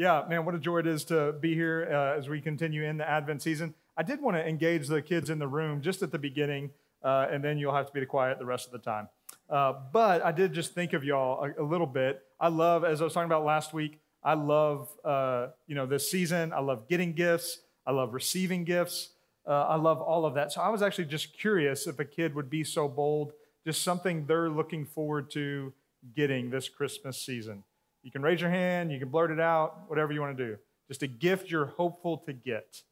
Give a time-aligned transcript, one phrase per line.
[0.00, 2.96] Yeah, man, what a joy it is to be here uh, as we continue in
[2.96, 3.74] the Advent season.
[3.98, 6.70] I did want to engage the kids in the room just at the beginning,
[7.04, 9.10] uh, and then you'll have to be quiet the rest of the time.
[9.50, 12.22] Uh, but I did just think of y'all a, a, little bit.
[12.40, 16.10] I love, as I was talking about last week, I love, uh, you know, this
[16.10, 16.54] season.
[16.54, 17.58] I love getting gifts.
[17.86, 19.10] I love receiving gifts.
[19.46, 20.50] Uh, I love all of that.
[20.50, 23.34] So I was actually just curious if a kid would be so bold,
[23.66, 25.74] just something they're looking forward to
[26.16, 27.64] getting this Christmas season.
[28.02, 30.56] You can raise your hand, you can blurt it out, whatever you want to do.
[30.88, 32.82] Just a gift you're hopeful to get.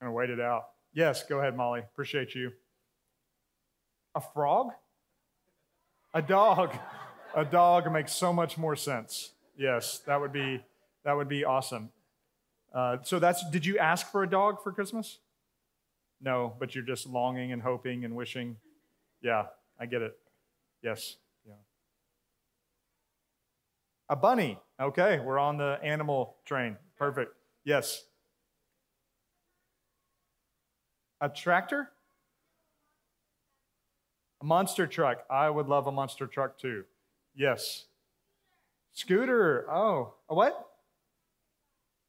[0.00, 0.64] I'm to wait it out.
[0.92, 1.80] Yes, go ahead, Molly.
[1.80, 2.52] Appreciate you.
[4.14, 4.70] A frog?
[6.14, 6.76] A dog.
[7.34, 9.34] A dog makes so much more sense.
[9.56, 10.64] Yes, that would be
[11.04, 11.90] that would be awesome.
[12.72, 15.18] Uh, so that's did you ask for a dog for Christmas?
[16.20, 18.56] No, but you're just longing and hoping and wishing.
[19.22, 19.46] Yeah,
[19.78, 20.16] I get it.
[20.82, 21.16] Yes.
[21.46, 21.54] Yeah.
[24.08, 24.58] A bunny.
[24.80, 26.76] Okay, we're on the animal train.
[26.98, 27.34] Perfect.
[27.64, 28.04] Yes.
[31.20, 31.90] A tractor?
[34.40, 35.24] A monster truck.
[35.30, 36.84] I would love a monster truck too.
[37.34, 37.86] Yes.
[38.92, 39.70] Scooter.
[39.70, 40.69] Oh, a what?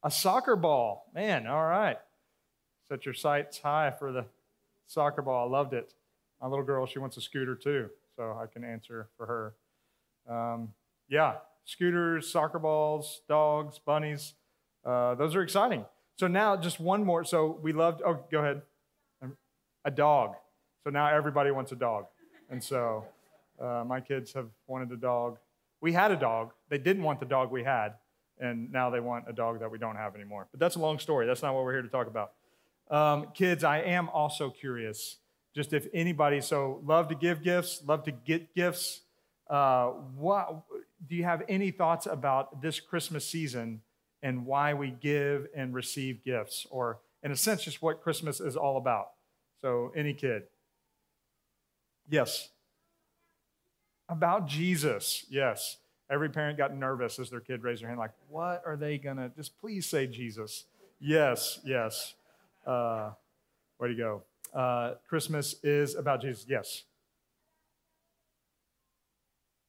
[0.04, 1.10] A soccer ball.
[1.14, 1.98] Man, all right.
[2.90, 4.26] Set your sights high for the
[4.88, 5.48] soccer ball.
[5.48, 5.94] I loved it.
[6.42, 9.54] My little girl, she wants a scooter too, so I can answer for her.
[10.34, 10.74] Um,
[11.08, 11.36] yeah,
[11.66, 14.34] scooters, soccer balls, dogs, bunnies.
[14.84, 15.86] Uh, those are exciting.
[16.18, 17.24] So now, just one more.
[17.24, 18.62] So we loved, oh, go ahead.
[19.86, 20.36] A dog.
[20.84, 22.06] So now everybody wants a dog.
[22.50, 23.06] And so
[23.60, 25.38] uh, my kids have wanted a dog.
[25.80, 26.52] We had a dog.
[26.70, 27.94] They didn't want the dog we had
[28.42, 30.48] and now they want a dog that we don't have anymore.
[30.52, 31.26] But that's a long story.
[31.28, 32.34] That's not what we're here to talk about.
[32.90, 35.18] Um, kids, I am also curious,
[35.56, 39.02] just if anybody, so love to give gifts, love to get gifts.
[39.50, 40.64] Uh, what,
[41.08, 43.82] do you have any thoughts about this Christmas season
[44.22, 46.66] and why we give and receive gifts?
[46.70, 49.08] Or, in a sense, just what Christmas is all about?
[49.62, 50.44] So, any kid.
[52.10, 52.50] Yes.
[54.10, 55.78] About Jesus, yes.
[56.12, 59.16] Every parent got nervous as their kid raised their hand, like, what are they going
[59.16, 60.66] to, just please say Jesus.
[61.00, 62.16] Yes, yes.
[62.68, 63.12] Uh,
[63.78, 64.24] where do you go?
[64.54, 66.46] Uh, Christmas is about Jesus.
[66.50, 66.84] Yes.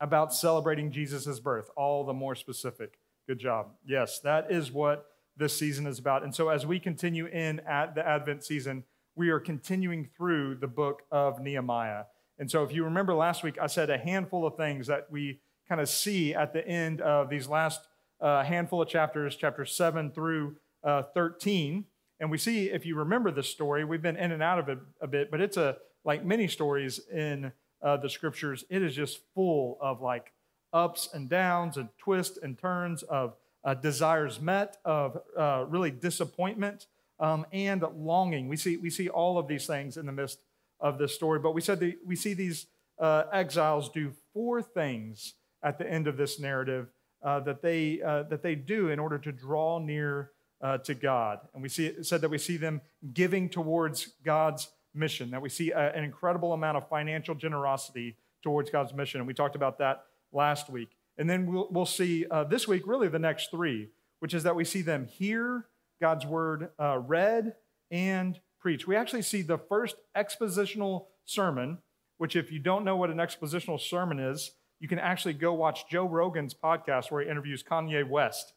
[0.01, 2.99] About celebrating Jesus' birth, all the more specific.
[3.29, 3.69] Good job.
[3.87, 6.25] Yes, that is what this season is about.
[6.25, 8.83] And so as we continue in at the Advent season,
[9.15, 12.05] we are continuing through the book of Nehemiah.
[12.37, 15.39] And so if you remember last week, I said a handful of things that we
[15.69, 17.81] kind of see at the end of these last
[18.21, 21.85] uh, handful of chapters, chapter 7 through uh, 13.
[22.21, 24.79] And we see, if you remember this story, we've been in and out of it
[25.01, 27.53] a bit, but it's a like many stories in
[27.83, 30.33] uh, the scriptures, it is just full of like
[30.73, 33.35] ups and downs and twists and turns of
[33.65, 36.87] uh, desires met, of uh, really disappointment
[37.21, 38.49] um, and longing.
[38.49, 40.39] We see, we see all of these things in the midst
[40.81, 42.67] of this story, but we said that we see these
[42.99, 46.89] uh, exiles do four things at the end of this narrative
[47.23, 50.31] uh, that, they, uh, that they do in order to draw near
[50.61, 51.41] uh, to God.
[51.55, 52.81] And we see, it said that we see them
[53.13, 58.71] giving towards God's mission, that we see a, an incredible amount of financial generosity towards
[58.71, 59.21] God's mission.
[59.21, 60.91] And we talked about that last week.
[61.19, 63.89] And then we'll, we'll see uh, this week, really the next three,
[64.21, 65.67] which is that we see them hear
[66.01, 67.55] God's word uh, read
[67.91, 68.87] and preach.
[68.87, 71.79] We actually see the first expositional sermon,
[72.19, 75.89] which, if you don't know what an expositional sermon is, you can actually go watch
[75.89, 78.53] Joe Rogan's podcast where he interviews Kanye West,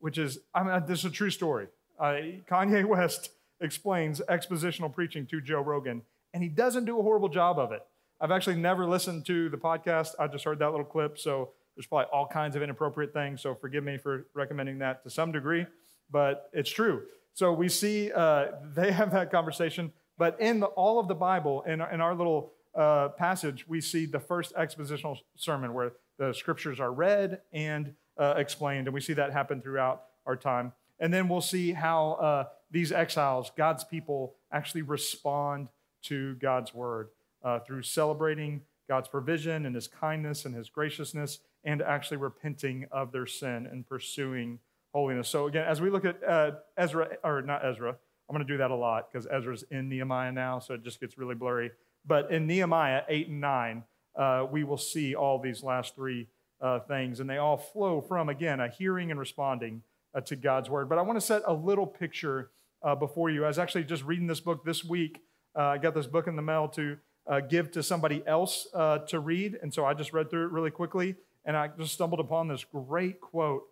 [0.00, 1.68] which is, I mean, this is a true story.
[1.96, 2.16] Uh,
[2.50, 6.02] Kanye West explains expositional preaching to Joe Rogan,
[6.34, 7.82] and he doesn't do a horrible job of it.
[8.20, 10.08] I've actually never listened to the podcast.
[10.18, 13.40] I just heard that little clip, so there's probably all kinds of inappropriate things.
[13.40, 15.66] So forgive me for recommending that to some degree,
[16.10, 17.02] but it's true.
[17.32, 21.62] So we see uh, they have that conversation, but in the, all of the Bible,
[21.62, 26.80] in, in our little uh, passage, we see the first expositional sermon where the scriptures
[26.80, 30.72] are read and uh, explained, and we see that happen throughout our time.
[30.98, 35.68] And then we'll see how uh, these exiles, God's people, actually respond
[36.02, 37.08] to God's word
[37.42, 43.12] uh, through celebrating God's provision and his kindness and his graciousness, and actually repenting of
[43.12, 44.58] their sin and pursuing
[44.92, 45.28] holiness.
[45.28, 48.58] So, again, as we look at uh, Ezra, or not Ezra, I'm going to do
[48.58, 51.70] that a lot because Ezra's in Nehemiah now, so it just gets really blurry.
[52.06, 53.84] But in Nehemiah 8 and 9,
[54.16, 56.28] uh, we will see all these last three
[56.60, 59.82] uh, things, and they all flow from, again, a hearing and responding
[60.14, 60.88] uh, to God's word.
[60.88, 62.50] But I want to set a little picture
[62.82, 63.44] uh, before you.
[63.44, 65.22] I was actually just reading this book this week
[65.56, 69.20] Uh, I got this book in the mail to uh, give to somebody else to
[69.20, 69.58] read.
[69.62, 71.16] And so I just read through it really quickly.
[71.44, 73.64] And I just stumbled upon this great quote.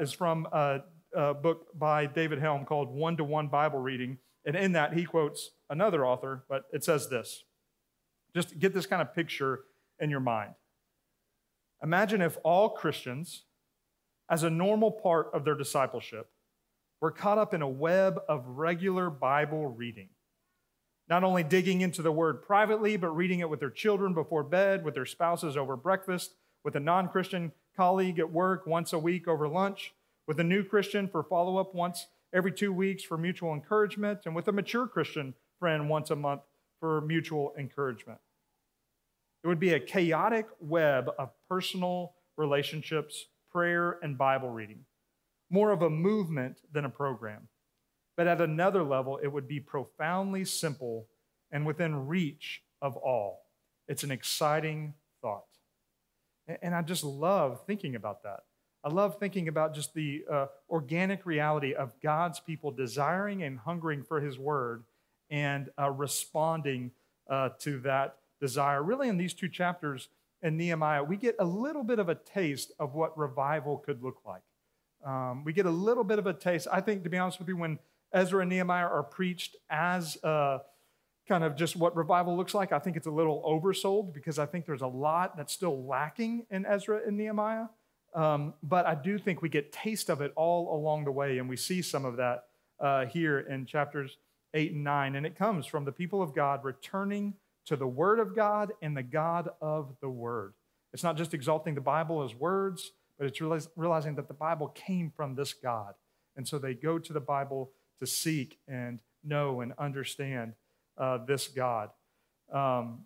[0.00, 0.80] Is from a,
[1.14, 4.18] a book by David Helm called One to One Bible Reading.
[4.44, 7.44] And in that, he quotes another author, but it says this.
[8.34, 9.60] Just get this kind of picture
[10.00, 10.54] in your mind.
[11.82, 13.44] Imagine if all Christians,
[14.30, 16.30] as a normal part of their discipleship,
[17.00, 20.08] were caught up in a web of regular Bible reading.
[21.08, 24.84] Not only digging into the word privately, but reading it with their children before bed,
[24.84, 26.34] with their spouses over breakfast,
[26.64, 29.92] with a non Christian colleague at work once a week over lunch,
[30.26, 34.34] with a new Christian for follow up once every two weeks for mutual encouragement, and
[34.34, 36.40] with a mature Christian friend once a month
[36.80, 38.18] for mutual encouragement.
[39.44, 44.86] It would be a chaotic web of personal relationships, prayer, and Bible reading,
[45.50, 47.48] more of a movement than a program.
[48.16, 51.08] But at another level, it would be profoundly simple
[51.52, 53.42] and within reach of all.
[53.86, 55.44] It's an exciting thought.
[56.62, 58.44] And I just love thinking about that.
[58.82, 64.04] I love thinking about just the uh, organic reality of God's people desiring and hungering
[64.04, 64.84] for His word
[65.28, 66.92] and uh, responding
[67.28, 68.82] uh, to that desire.
[68.82, 70.08] Really, in these two chapters
[70.42, 74.18] in Nehemiah, we get a little bit of a taste of what revival could look
[74.26, 74.42] like.
[75.02, 76.68] Um, we get a little bit of a taste.
[76.70, 77.78] I think, to be honest with you, when
[78.12, 80.58] Ezra and Nehemiah are preached as uh,
[81.26, 84.44] kind of just what revival looks like, I think it's a little oversold because I
[84.44, 87.68] think there's a lot that's still lacking in Ezra and Nehemiah.
[88.14, 91.48] Um, but I do think we get taste of it all along the way, and
[91.48, 92.44] we see some of that
[92.78, 94.18] uh, here in chapters
[94.52, 95.16] 8 and 9.
[95.16, 97.34] And it comes from the people of God returning
[97.66, 100.54] to the Word of God and the God of the Word.
[100.92, 103.40] It's not just exalting the Bible as words, but it's
[103.76, 105.94] realizing that the Bible came from this God.
[106.36, 107.70] And so they go to the Bible
[108.00, 110.54] to seek and know and understand
[110.98, 111.90] uh, this God.
[112.52, 113.04] Um,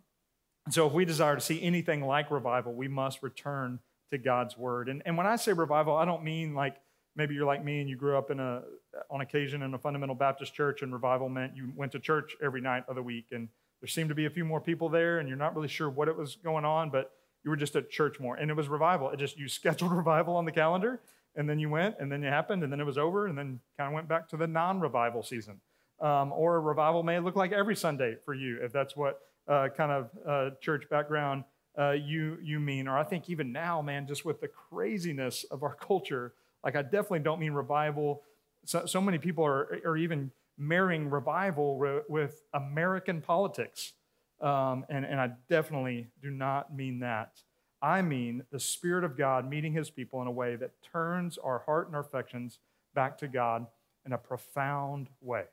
[0.71, 3.79] so if we desire to see anything like revival, we must return
[4.11, 4.89] to God's word.
[4.89, 6.77] And, and when I say revival, I don't mean like
[7.17, 8.63] maybe you're like me and you grew up in a
[9.11, 12.61] on occasion in a fundamental Baptist church and revival meant you went to church every
[12.61, 13.49] night of the week and
[13.81, 16.09] there seemed to be a few more people there and you're not really sure what
[16.09, 17.13] it was going on, but
[17.45, 18.37] you were just at church more.
[18.37, 19.11] And it was revival.
[19.11, 21.01] It just you scheduled revival on the calendar
[21.37, 23.61] and then you went and then it happened and then it was over and then
[23.77, 25.61] kind of went back to the non-revival season.
[26.01, 29.91] Um, or revival may look like every Sunday for you if that's what uh, kind
[29.91, 31.45] of uh, church background
[31.79, 35.63] uh, you you mean, or I think even now, man, just with the craziness of
[35.63, 36.35] our culture,
[36.65, 38.23] like I definitely don't mean revival.
[38.65, 43.93] So, so many people are, are even marrying revival re- with American politics.
[44.41, 47.43] Um, and, and I definitely do not mean that.
[47.81, 51.61] I mean the Spirit of God meeting his people in a way that turns our
[51.61, 52.59] heart and our affections
[52.95, 53.67] back to God
[54.05, 55.45] in a profound way.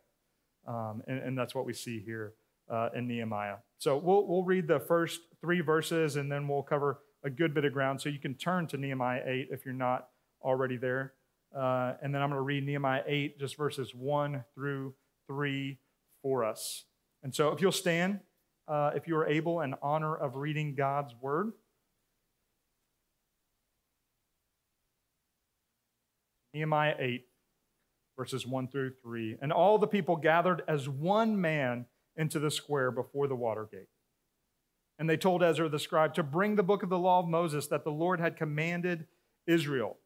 [0.67, 2.33] Um, and, and that's what we see here
[2.69, 3.57] uh, in Nehemiah.
[3.77, 7.65] So we'll, we'll read the first three verses and then we'll cover a good bit
[7.65, 8.01] of ground.
[8.01, 10.09] So you can turn to Nehemiah 8 if you're not
[10.41, 11.13] already there.
[11.55, 14.93] Uh, and then I'm going to read Nehemiah 8, just verses 1 through
[15.27, 15.77] 3
[16.21, 16.83] for us.
[17.23, 18.19] And so if you'll stand,
[18.67, 21.53] uh, if you are able, in honor of reading God's word.
[26.53, 27.25] Nehemiah 8,
[28.17, 29.37] verses 1 through 3.
[29.41, 31.85] And all the people gathered as one man
[32.17, 33.87] into the square before the water gate.
[34.97, 37.67] And they told Ezra the scribe to bring the book of the law of Moses
[37.67, 39.07] that the Lord had commanded
[39.45, 39.97] Israel.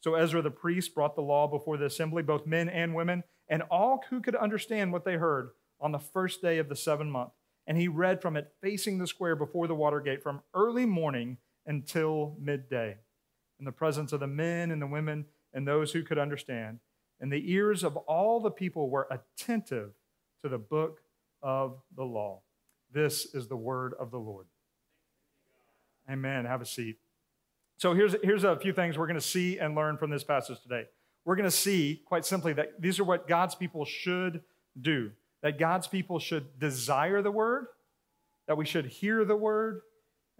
[0.00, 3.62] So Ezra the priest brought the law before the assembly, both men and women, and
[3.70, 5.50] all who could understand what they heard
[5.80, 7.30] on the first day of the seventh month.
[7.66, 11.38] And he read from it facing the square before the water gate from early morning
[11.66, 12.96] until midday,
[13.58, 16.78] in the presence of the men and the women and those who could understand.
[17.20, 19.90] And the ears of all the people were attentive
[20.42, 21.00] to the book
[21.42, 22.42] of the law.
[22.92, 24.46] This is the word of the Lord.
[26.08, 26.46] Amen.
[26.46, 26.96] Have a seat.
[27.78, 30.60] So here's, here's a few things we're going to see and learn from this passage
[30.60, 30.86] today.
[31.24, 34.42] We're going to see, quite simply, that these are what God's people should
[34.80, 35.12] do.
[35.42, 37.66] That God's people should desire the word,
[38.48, 39.82] that we should hear the word,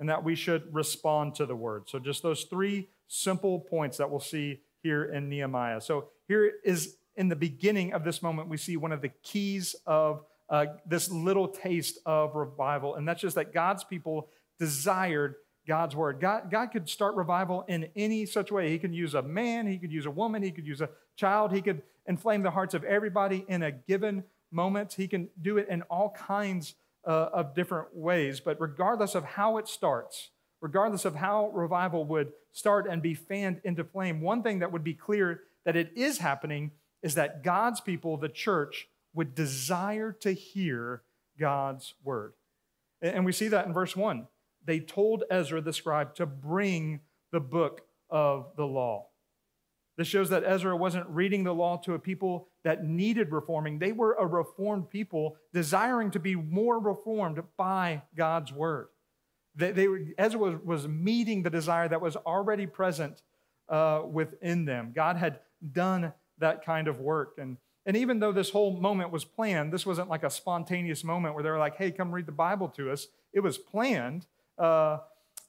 [0.00, 1.88] and that we should respond to the word.
[1.88, 5.80] So just those three simple points that we'll see here in Nehemiah.
[5.80, 9.76] So here is in the beginning of this moment, we see one of the keys
[9.87, 14.28] of uh, this little taste of revival, and that's just that God's people
[14.59, 15.37] desired
[15.68, 16.18] God's word.
[16.18, 18.70] God, God could start revival in any such way.
[18.70, 21.52] He could use a man, he could use a woman, he could use a child,
[21.52, 24.94] he could inflame the hearts of everybody in a given moment.
[24.94, 26.75] He can do it in all kinds
[27.06, 28.40] uh, of different ways.
[28.40, 33.60] But regardless of how it starts, regardless of how revival would start and be fanned
[33.62, 36.72] into flame, one thing that would be clear that it is happening
[37.02, 41.02] is that God's people, the church, would desire to hear
[41.38, 42.32] God's word.
[43.02, 44.26] And we see that in verse 1.
[44.68, 47.00] They told Ezra the scribe to bring
[47.32, 49.06] the book of the law.
[49.96, 53.78] This shows that Ezra wasn't reading the law to a people that needed reforming.
[53.78, 58.88] They were a reformed people desiring to be more reformed by God's word.
[59.56, 63.22] They, they Ezra was, was, meeting the desire that was already present
[63.70, 64.92] uh, within them.
[64.94, 65.40] God had
[65.72, 67.37] done that kind of work.
[67.38, 67.56] And,
[67.87, 71.42] and even though this whole moment was planned, this wasn't like a spontaneous moment where
[71.42, 73.06] they were like, hey, come read the Bible to us.
[73.32, 74.26] It was planned.
[74.59, 74.99] Uh,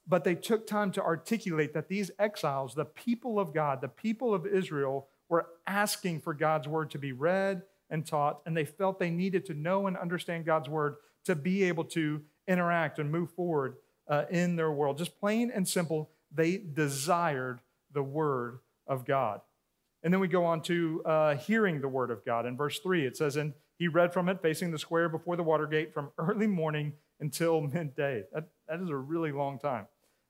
[0.07, 4.33] but they took time to articulate that these exiles, the people of God, the people
[4.33, 7.61] of Israel, were asking for God's word to be read
[7.91, 11.63] and taught, and they felt they needed to know and understand God's word to be
[11.63, 13.75] able to interact and move forward
[14.07, 14.97] uh, in their world.
[14.97, 17.61] Just plain and simple, they desired
[17.93, 19.41] the word of God.
[20.01, 22.45] And then we go on to uh, hearing the word of God.
[22.45, 25.43] In verse 3, it says, And he read from it facing the square before the
[25.43, 28.23] water gate from early morning until midday.
[28.33, 29.87] That, that is a really long time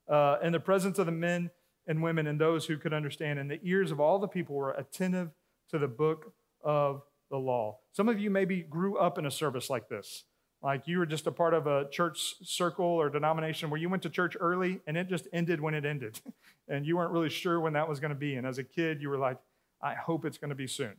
[0.10, 1.51] uh, in the presence of the men
[1.88, 3.39] and women and those who could understand.
[3.39, 5.29] And the ears of all the people were attentive
[5.72, 7.77] to the book of the law.
[7.91, 10.24] Some of you maybe grew up in a service like this.
[10.62, 14.03] Like you were just a part of a church circle or denomination where you went
[14.03, 16.19] to church early and it just ended when it ended.
[16.67, 18.36] and you weren't really sure when that was going to be.
[18.36, 19.38] And as a kid, you were like,
[19.81, 20.96] I hope it's going to be soon.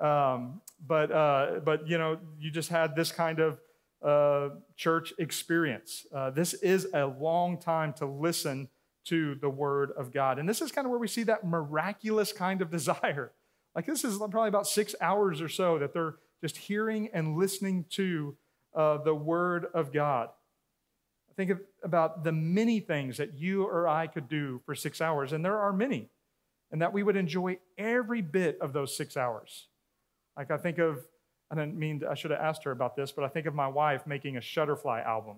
[0.00, 3.60] Um, but, uh, but, you know, you just had this kind of
[4.04, 6.06] uh, church experience.
[6.14, 8.68] Uh, this is a long time to listen
[9.06, 10.38] to the word of God.
[10.38, 13.32] And this is kind of where we see that miraculous kind of desire.
[13.74, 17.86] Like this is probably about six hours or so that they're just hearing and listening
[17.90, 18.36] to
[18.74, 20.28] uh, the word of God.
[21.36, 25.32] Think of, about the many things that you or I could do for six hours,
[25.32, 26.10] and there are many,
[26.70, 29.66] and that we would enjoy every bit of those six hours.
[30.36, 31.04] Like I think of
[31.58, 33.54] I didn't mean to, I should have asked her about this, but I think of
[33.54, 35.36] my wife making a Shutterfly album.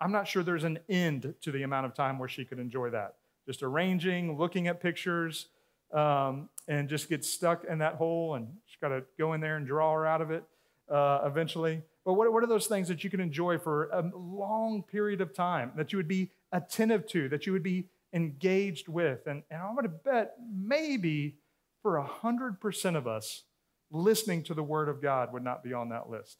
[0.00, 2.90] I'm not sure there's an end to the amount of time where she could enjoy
[2.90, 3.14] that.
[3.46, 5.46] Just arranging, looking at pictures,
[5.92, 9.56] um, and just get stuck in that hole, and she's got to go in there
[9.56, 10.44] and draw her out of it
[10.90, 11.82] uh, eventually.
[12.04, 15.34] But what, what are those things that you can enjoy for a long period of
[15.34, 19.26] time, that you would be attentive to, that you would be engaged with?
[19.26, 21.36] And, and I'm going to bet maybe
[21.82, 23.44] for 100% of us,
[23.90, 26.38] listening to the Word of God would not be on that list.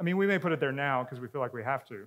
[0.00, 2.06] I mean, we may put it there now because we feel like we have to.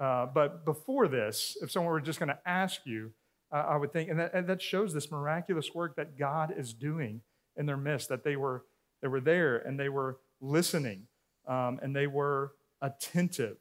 [0.00, 3.12] Uh, but before this, if someone were just going to ask you,
[3.52, 6.72] uh, I would think, and that, and that, shows this miraculous work that God is
[6.72, 7.20] doing
[7.56, 8.64] in their midst, that they were,
[9.02, 11.06] they were there and they were listening
[11.46, 13.56] um, and they were attentive.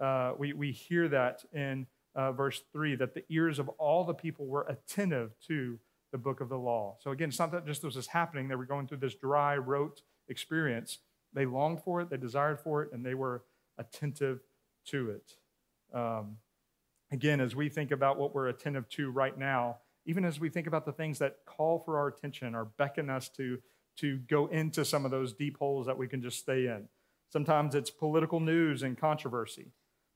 [0.00, 4.14] Uh, we, we hear that in uh, verse 3 that the ears of all the
[4.14, 5.78] people were attentive to
[6.12, 6.96] the book of the law.
[7.00, 9.56] So again, it's not that just this was happening, they were going through this dry,
[9.56, 10.98] rote experience.
[11.32, 13.44] They longed for it, they desired for it, and they were
[13.78, 14.40] attentive
[14.86, 15.32] to it.
[15.96, 16.36] Um,
[17.10, 20.66] again, as we think about what we're attentive to right now, even as we think
[20.66, 23.58] about the things that call for our attention or beckon us to,
[23.96, 26.88] to go into some of those deep holes that we can just stay in.
[27.30, 29.72] Sometimes it's political news and controversy.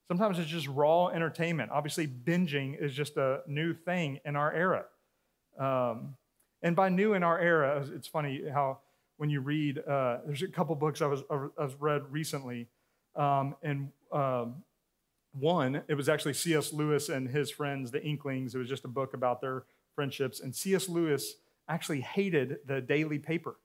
[0.09, 1.71] Sometimes it's just raw entertainment.
[1.71, 4.85] Obviously, binging is just a new thing in our era.
[5.59, 6.17] Um,
[6.63, 8.79] and by new in our era, it's funny how
[9.19, 12.69] when you read, uh, there's a couple books I was, I was read recently,
[13.15, 14.63] um, and um,
[15.33, 16.73] one, it was actually C.S.
[16.73, 18.55] Lewis and his friends, the Inklings.
[18.55, 20.41] It was just a book about their friendships.
[20.41, 20.89] And C.S.
[20.89, 21.35] Lewis
[21.69, 23.57] actually hated the daily paper.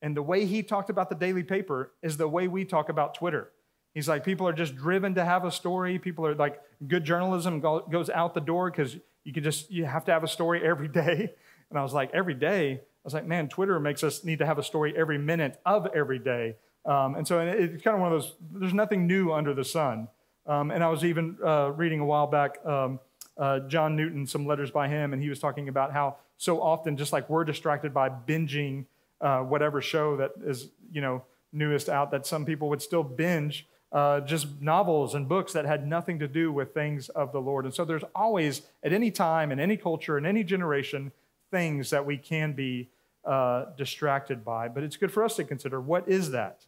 [0.00, 3.14] And the way he talked about the daily paper is the way we talk about
[3.14, 3.50] Twitter.
[3.94, 5.98] He's like, people are just driven to have a story.
[5.98, 10.04] People are like, good journalism goes out the door because you can just, you have
[10.06, 11.32] to have a story every day.
[11.70, 12.80] And I was like, every day?
[13.04, 15.86] I was like, man, Twitter makes us need to have a story every minute of
[15.94, 16.56] every day.
[16.86, 20.08] Um, and so it's kind of one of those, there's nothing new under the sun.
[20.46, 23.00] Um, and I was even uh, reading a while back um,
[23.36, 26.96] uh, John Newton, some letters by him, and he was talking about how so often,
[26.96, 28.86] just like we're distracted by binging
[29.20, 33.66] uh, whatever show that is, you know, newest out, that some people would still binge
[33.92, 37.64] uh, just novels and books that had nothing to do with things of the Lord.
[37.64, 41.12] And so there's always, at any time, in any culture, in any generation,
[41.50, 42.90] things that we can be
[43.26, 44.68] uh, distracted by.
[44.68, 46.64] But it's good for us to consider what is that?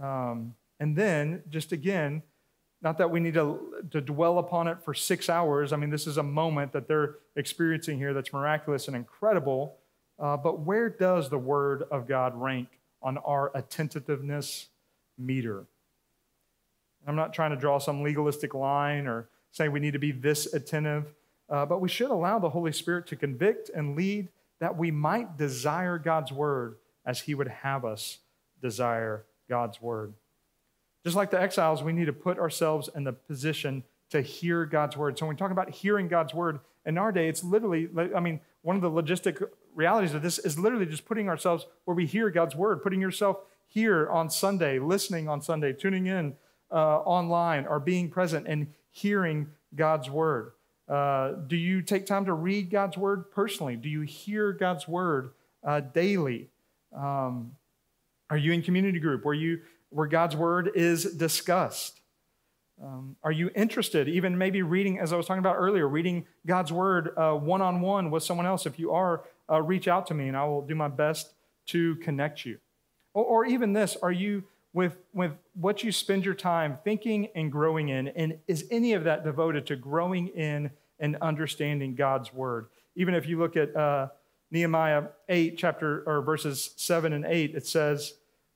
[0.00, 2.22] Um, and then, just again,
[2.82, 5.72] not that we need to, to dwell upon it for six hours.
[5.72, 9.76] I mean, this is a moment that they're experiencing here that's miraculous and incredible.
[10.18, 12.68] Uh, but where does the Word of God rank
[13.02, 14.66] on our attentiveness
[15.18, 15.64] meter?
[17.06, 20.52] I'm not trying to draw some legalistic line or say we need to be this
[20.52, 21.12] attentive.
[21.48, 24.28] Uh, but we should allow the Holy Spirit to convict and lead
[24.60, 28.18] that we might desire God's word as He would have us
[28.60, 30.14] desire God's word.
[31.04, 34.96] Just like the exiles, we need to put ourselves in the position to hear God's
[34.96, 35.18] word.
[35.18, 38.40] So when we talk about hearing God's word, in our day, it's literally, I mean,
[38.62, 39.42] one of the logistic
[39.74, 43.38] realities of this is literally just putting ourselves where we hear God's word, putting yourself
[43.66, 46.34] here on Sunday, listening on Sunday, tuning in
[46.70, 50.52] uh, online, or being present and hearing God's word.
[50.88, 53.76] Uh, do you take time to read God's word personally?
[53.76, 55.30] Do you hear God's word
[55.66, 56.50] uh, daily?
[56.94, 57.52] Um,
[58.30, 59.60] are you in community group where you
[59.90, 62.00] where God's word is discussed?
[62.82, 66.72] Um, are you interested, even maybe reading, as I was talking about earlier, reading God's
[66.72, 68.66] word one on one with someone else?
[68.66, 71.32] If you are, uh, reach out to me and I will do my best
[71.66, 72.58] to connect you.
[73.12, 77.50] Or, or even this, are you with, with what you spend your time thinking and
[77.50, 78.08] growing in?
[78.08, 82.66] And is any of that devoted to growing in and understanding God's word?
[82.96, 84.08] Even if you look at uh,
[84.50, 88.14] Nehemiah 8, chapter or verses 7 and 8, it says,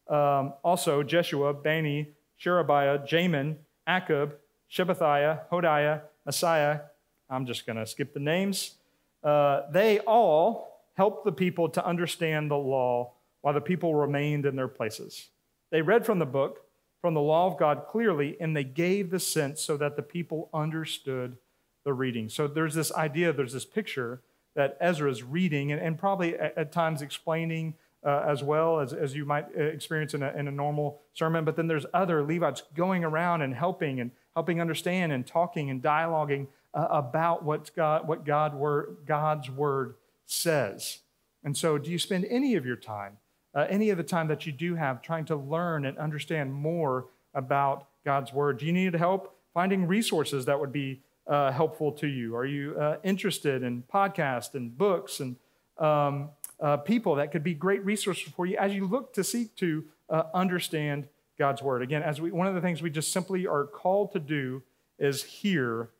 [0.08, 3.56] um, also Jeshua, Bani, Sherebiah, Jamin,
[3.88, 4.32] Akkub,
[4.70, 6.82] Shebathiah, Hodiah, Maaseiah.
[7.30, 8.74] I'm just going to skip the names.
[9.22, 14.56] Uh, they all helped the people to understand the law while the people remained in
[14.56, 15.28] their places.
[15.70, 16.64] They read from the book,
[17.00, 20.50] from the law of God clearly, and they gave the sense so that the people
[20.52, 21.36] understood
[21.84, 22.28] the reading.
[22.28, 24.20] So there's this idea, there's this picture
[24.54, 28.92] that Ezra is reading and, and probably at, at, times explaining uh, as well as,
[28.92, 31.44] as you might uh, experience in a, in a normal sermon.
[31.44, 35.82] But then there's other Levites going around and helping and helping understand and talking and
[35.82, 39.94] dialoguing uh, about what God, what God word, God's word
[40.26, 40.98] says.
[41.44, 43.18] And so, do you spend any of your time
[43.58, 47.06] uh, any of the time that you do have trying to learn and understand more
[47.34, 48.58] about God's Word?
[48.58, 52.36] Do you need help finding resources that would be uh, helpful to you?
[52.36, 55.34] Are you uh, interested in podcasts and books and
[55.76, 59.56] um, uh, people that could be great resources for you as you look to seek
[59.56, 61.82] to uh, understand God's Word?
[61.82, 64.62] Again, as we, one of the things we just simply are called to do
[65.00, 65.90] is hear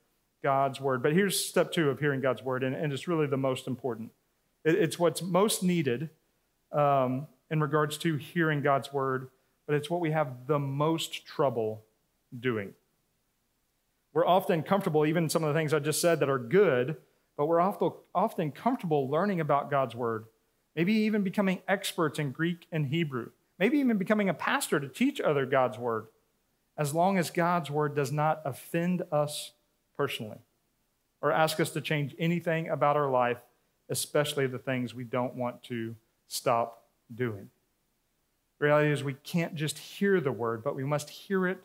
[0.44, 1.02] God's Word.
[1.02, 4.12] But here's step two of hearing God's Word, and, and it's really the most important.
[4.64, 6.10] It, it's what's most needed.
[6.71, 9.28] Um, in regards to hearing God's word,
[9.67, 11.84] but it's what we have the most trouble
[12.39, 12.75] doing.
[14.13, 16.97] We're often comfortable, even some of the things I just said that are good,
[17.37, 20.25] but we're often comfortable learning about God's word,
[20.75, 25.21] maybe even becoming experts in Greek and Hebrew, maybe even becoming a pastor to teach
[25.21, 26.06] other God's word,
[26.76, 29.52] as long as God's word does not offend us
[29.97, 30.39] personally
[31.21, 33.39] or ask us to change anything about our life,
[33.89, 35.97] especially the things we don't want to
[36.28, 36.77] stop
[37.14, 37.50] doing.
[38.58, 41.62] The reality is, we can't just hear the word, but we must hear it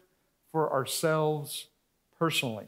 [0.51, 1.67] for ourselves
[2.19, 2.67] personally.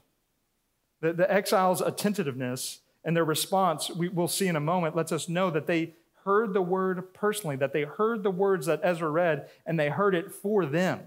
[1.01, 5.29] The, the exiles' attentiveness and their response, we, will see in a moment, lets us
[5.29, 9.47] know that they heard the word personally, that they heard the words that Ezra read,
[9.65, 11.01] and they heard it for them.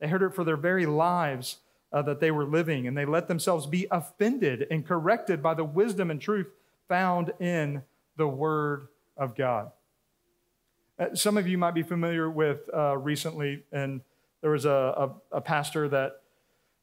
[0.00, 1.58] They heard it for their very lives
[1.92, 5.64] uh, that they were living, and they let themselves be offended and corrected by the
[5.64, 6.48] wisdom and truth
[6.88, 7.82] found in
[8.16, 9.70] the Word of God.
[10.98, 14.00] Uh, some of you might be familiar with uh, recently, and
[14.40, 14.70] there was a,
[15.30, 16.20] a, a, pastor that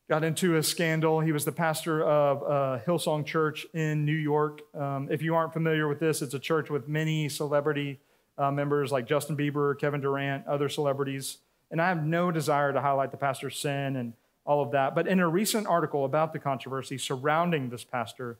[0.09, 1.19] got into a scandal.
[1.19, 4.61] He was the pastor of uh, Hillsong Church in New York.
[4.73, 7.99] Um, if you aren't familiar with this, it's a church with many celebrity
[8.37, 11.39] uh, members like Justin Bieber, Kevin Durant, other celebrities.
[11.71, 14.13] And I have no desire to highlight the pastor's sin and
[14.45, 14.95] all of that.
[14.95, 18.37] But in a recent article about the controversy surrounding this pastor,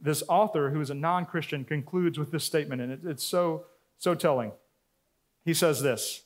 [0.00, 3.64] this author, who is a non Christian, concludes with this statement, and it, it's so,
[3.96, 4.52] so telling.
[5.44, 6.22] He says this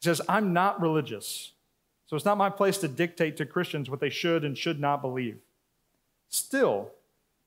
[0.00, 1.52] He says, I'm not religious,
[2.06, 5.02] so it's not my place to dictate to Christians what they should and should not
[5.02, 5.38] believe.
[6.28, 6.92] Still,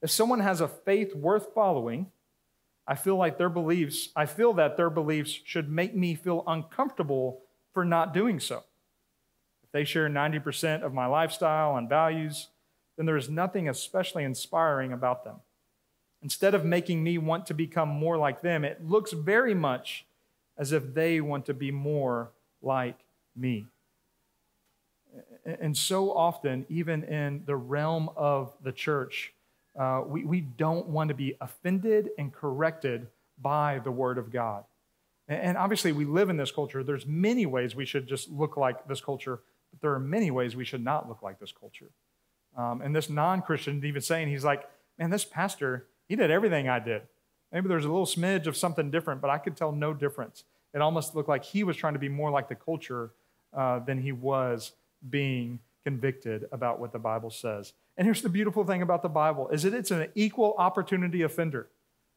[0.02, 2.12] if someone has a faith worth following,
[2.86, 7.42] I feel like their beliefs, I feel that their beliefs should make me feel uncomfortable
[7.74, 8.64] for not doing so.
[9.64, 12.50] If they share 90% of my lifestyle and values,
[12.98, 15.38] then there is nothing especially inspiring about them.
[16.22, 20.06] Instead of making me want to become more like them, it looks very much
[20.64, 22.98] as if they want to be more like
[23.36, 23.66] me.
[25.46, 29.34] And so often, even in the realm of the church,
[29.78, 33.08] uh, we, we don't want to be offended and corrected
[33.42, 34.64] by the Word of God.
[35.28, 36.82] And obviously, we live in this culture.
[36.82, 40.56] There's many ways we should just look like this culture, but there are many ways
[40.56, 41.90] we should not look like this culture.
[42.58, 44.64] Um, and this non Christian even saying, he's like,
[44.98, 47.02] man, this pastor, he did everything I did.
[47.52, 50.46] Maybe there's a little smidge of something different, but I could tell no difference.
[50.74, 53.12] It almost looked like he was trying to be more like the culture
[53.56, 54.72] uh, than he was
[55.10, 57.74] being convicted about what the Bible says.
[57.98, 61.68] And here's the beautiful thing about the Bible is that it's an equal opportunity offender.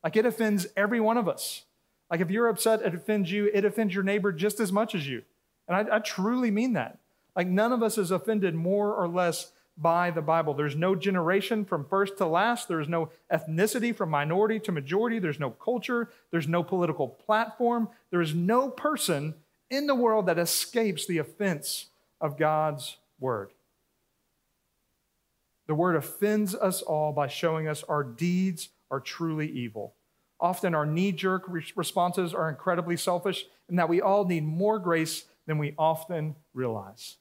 [0.03, 1.65] Like it offends every one of us.
[2.11, 5.09] Like if you're upset, it offends you, it offends your neighbor just as much as
[5.09, 5.23] you.
[5.69, 6.99] And I, I truly mean that.
[7.35, 10.55] Like none of us is offended more or less by the Bible.
[10.55, 12.69] There's no generation from first to last.
[12.69, 15.19] There's no ethnicity from minority to majority.
[15.19, 16.11] There's no culture.
[16.31, 17.89] There's no political platform.
[18.11, 19.35] There is no person
[19.71, 21.87] in the world that escapes the offense
[22.21, 23.51] of God's word.
[25.67, 29.95] The word offends us all by showing us our deeds are truly evil.
[30.39, 35.25] Often our knee jerk responses are incredibly selfish, and that we all need more grace
[35.47, 37.17] than we often realize.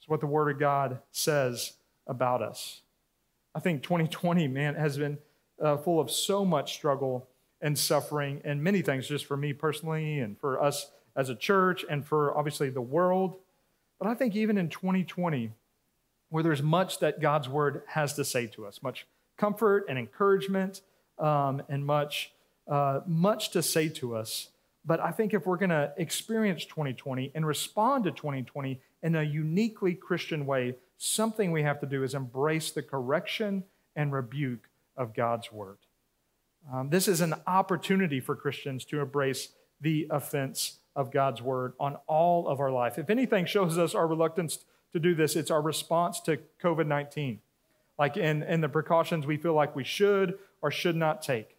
[0.00, 1.74] It's what the Word of God says
[2.06, 2.80] about us.
[3.54, 5.18] I think 2020, man, has been
[5.60, 7.28] uh, full of so much struggle
[7.60, 11.84] and suffering and many things, just for me personally and for us as a church
[11.90, 13.36] and for obviously the world.
[13.98, 15.52] But I think even in 2020,
[16.30, 20.80] where there's much that God's Word has to say to us, much comfort and encouragement,
[21.18, 22.32] um, and much,
[22.66, 24.48] uh, much to say to us.
[24.86, 29.22] But I think if we're going to experience 2020 and respond to 2020 in a
[29.22, 33.64] uniquely Christian way, something we have to do is embrace the correction
[33.96, 35.78] and rebuke of God's word.
[36.72, 39.48] Um, this is an opportunity for Christians to embrace
[39.80, 42.98] the offense of God's word on all of our life.
[42.98, 44.58] If anything shows us our reluctance
[44.92, 47.40] to do this, it's our response to COVID 19.
[47.98, 51.56] Like in, in the precautions we feel like we should or should not take.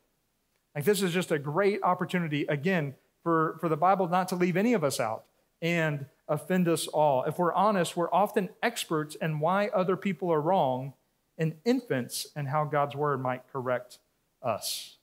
[0.75, 4.57] Like this is just a great opportunity, again, for, for the Bible not to leave
[4.57, 5.25] any of us out
[5.61, 7.23] and offend us all.
[7.25, 10.93] If we're honest, we're often experts in why other people are wrong
[11.37, 13.99] and infants in how God's word might correct
[14.41, 14.95] us.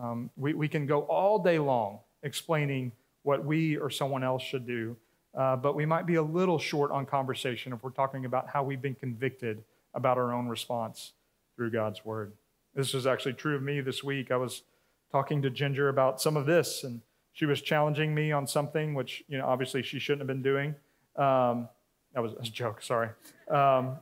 [0.00, 2.92] Um, we, we can go all day long explaining
[3.24, 4.96] what we or someone else should do,
[5.34, 8.62] uh, but we might be a little short on conversation if we're talking about how
[8.62, 11.12] we've been convicted about our own response
[11.56, 12.32] through God's word.
[12.74, 14.30] This was actually true of me this week.
[14.30, 14.62] I was
[15.10, 17.00] talking to Ginger about some of this, and
[17.32, 20.74] she was challenging me on something which, you know, obviously she shouldn't have been doing.
[21.16, 21.68] Um,
[22.14, 23.08] that was a joke, sorry.
[23.50, 23.96] Um,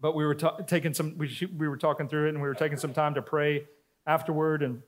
[0.00, 2.54] but we were ta- taking some, we, we were talking through it, and we were
[2.54, 3.66] taking some time to pray
[4.06, 4.62] afterward.
[4.62, 4.82] And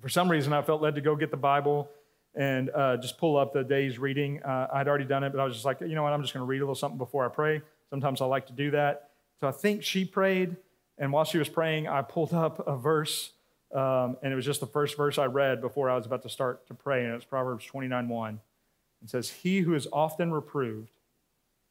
[0.00, 1.90] for some reason, I felt led to go get the Bible
[2.34, 4.42] and uh, just pull up the day's reading.
[4.42, 6.34] Uh, I'd already done it, but I was just like, you know what, I'm just
[6.34, 7.62] going to read a little something before I pray.
[7.90, 9.10] Sometimes I like to do that.
[9.40, 10.56] So I think she prayed,
[10.98, 13.32] and while she was praying, I pulled up a verse,
[13.76, 16.30] um, and it was just the first verse I read before I was about to
[16.30, 18.40] start to pray, and it was Proverbs 29 1.
[19.04, 20.92] It says, He who is often reproved,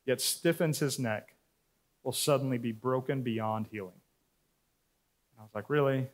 [0.06, 1.34] yet stiffens his neck,
[2.04, 4.00] will suddenly be broken beyond healing.
[5.34, 6.08] And I was like, Really?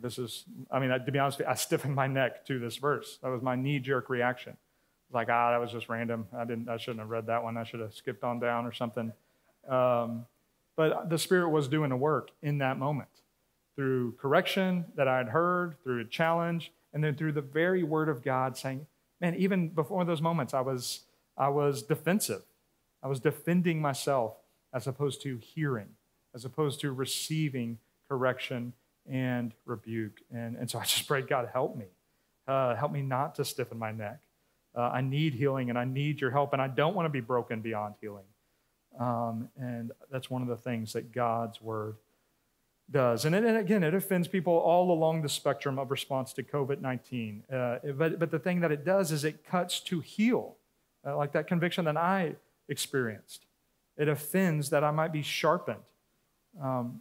[0.00, 3.18] This is, I mean, to be honest, I stiffened my neck to this verse.
[3.22, 4.52] That was my knee jerk reaction.
[4.52, 4.56] I
[5.08, 6.28] was like, ah, that was just random.
[6.36, 7.56] I didn't, I shouldn't have read that one.
[7.56, 9.12] I should have skipped on down or something.
[9.68, 10.26] Um,
[10.76, 13.08] but the Spirit was doing a work in that moment
[13.78, 18.08] through correction that I had heard, through a challenge, and then through the very word
[18.08, 18.84] of God saying,
[19.20, 21.02] man, even before those moments, I was,
[21.36, 22.42] I was defensive.
[23.04, 24.34] I was defending myself
[24.74, 25.90] as opposed to hearing,
[26.34, 28.72] as opposed to receiving correction
[29.08, 30.22] and rebuke.
[30.34, 31.86] And, and so I just prayed, God, help me.
[32.48, 34.18] Uh, help me not to stiffen my neck.
[34.74, 37.20] Uh, I need healing and I need your help, and I don't want to be
[37.20, 38.24] broken beyond healing.
[38.98, 41.94] Um, and that's one of the things that God's word
[42.90, 43.24] does.
[43.24, 47.44] And, and again, it offends people all along the spectrum of response to COVID 19.
[47.52, 50.56] Uh, but, but the thing that it does is it cuts to heal,
[51.06, 52.36] uh, like that conviction that I
[52.68, 53.46] experienced.
[53.96, 55.82] It offends that I might be sharpened.
[56.62, 57.00] Um,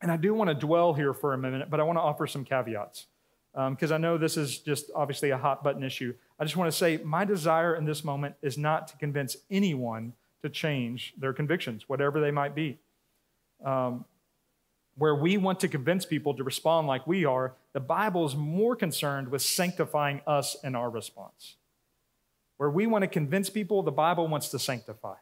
[0.00, 2.26] and I do want to dwell here for a minute, but I want to offer
[2.26, 3.06] some caveats
[3.52, 6.14] because um, I know this is just obviously a hot button issue.
[6.38, 10.14] I just want to say my desire in this moment is not to convince anyone
[10.42, 12.78] to change their convictions, whatever they might be.
[13.64, 14.04] Um,
[14.96, 18.76] where we want to convince people to respond like we are, the Bible is more
[18.76, 21.56] concerned with sanctifying us in our response.
[22.58, 25.14] Where we want to convince people, the Bible wants to sanctify.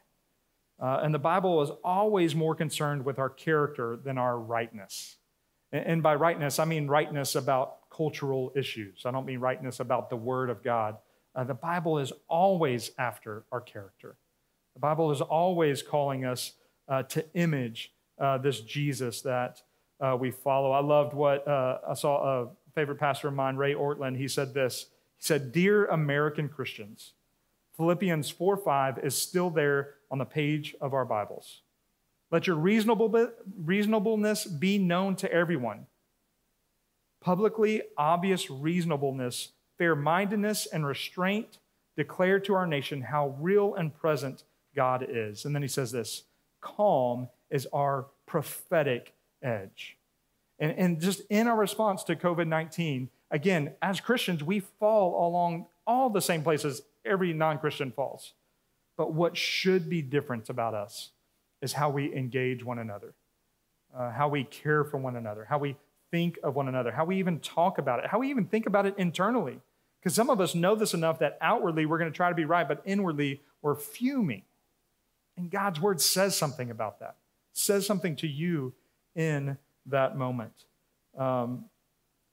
[0.79, 5.17] Uh, and the Bible is always more concerned with our character than our rightness.
[5.71, 9.03] And, and by rightness, I mean rightness about cultural issues.
[9.05, 10.97] I don't mean rightness about the Word of God.
[11.35, 14.17] Uh, the Bible is always after our character.
[14.73, 16.53] The Bible is always calling us
[16.87, 19.61] uh, to image uh, this Jesus that
[19.99, 20.71] uh, we follow.
[20.71, 24.17] I loved what uh, I saw a favorite pastor of mine, Ray Ortlund.
[24.17, 27.13] He said this He said, Dear American Christians,
[27.75, 31.61] Philippians 4 5 is still there on the page of our Bibles.
[32.29, 35.87] Let your reasonable, reasonableness be known to everyone.
[37.19, 41.57] Publicly obvious reasonableness, fair mindedness, and restraint
[41.97, 44.43] declare to our nation how real and present
[44.75, 45.43] God is.
[45.43, 46.23] And then he says this
[46.61, 49.97] calm is our prophetic edge.
[50.59, 55.67] And, and just in our response to COVID 19, again, as Christians, we fall along
[55.85, 58.33] all the same places every non Christian falls.
[58.97, 61.11] But what should be different about us
[61.61, 63.13] is how we engage one another,
[63.95, 65.75] uh, how we care for one another, how we
[66.11, 68.85] think of one another, how we even talk about it, how we even think about
[68.85, 69.59] it internally.
[69.99, 72.45] Because some of us know this enough that outwardly we're going to try to be
[72.45, 74.41] right, but inwardly we're fuming.
[75.37, 77.15] And God's word says something about that,
[77.53, 78.73] says something to you
[79.15, 80.65] in that moment.
[81.17, 81.65] Um,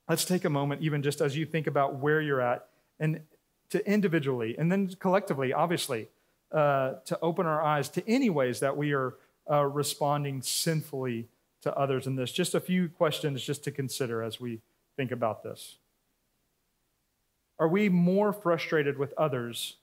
[0.07, 2.67] let's take a moment, even just as you think about where you're at,
[2.99, 3.21] and
[3.69, 6.09] to individually and then collectively, obviously,
[6.51, 9.15] uh, to open our eyes to any ways that we are
[9.49, 11.27] uh, responding sinfully
[11.61, 12.31] to others in this.
[12.31, 14.61] Just a few questions just to consider as we
[14.97, 15.77] think about this.
[17.59, 19.75] Are we more frustrated with others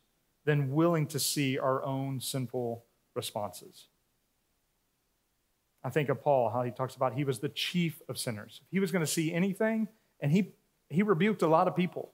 [0.45, 3.87] than willing to see our own sinful responses?
[5.87, 8.61] I think of Paul, how he talks about he was the chief of sinners.
[8.73, 9.87] He was going to see anything,
[10.21, 10.51] and he,
[10.91, 12.11] he rebuked a lot of people.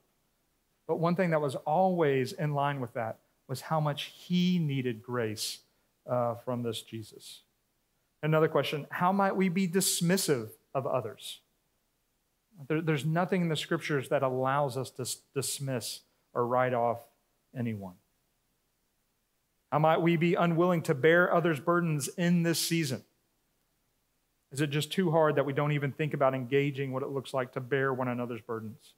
[0.87, 5.03] But one thing that was always in line with that was how much he needed
[5.03, 5.61] grace
[6.07, 7.41] uh, from this Jesus.
[8.23, 11.41] Another question How might we be dismissive of others?
[12.69, 16.01] There, there's nothing in the scriptures that allows us to dismiss
[16.35, 16.99] or write off
[17.59, 17.95] anyone.
[19.71, 23.05] How might we be unwilling to bear others' burdens in this season?
[24.53, 27.33] Is it just too hard that we don't even think about engaging what it looks
[27.33, 28.95] like to bear one another's burdens?